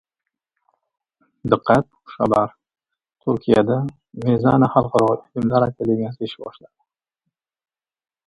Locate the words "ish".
6.29-6.37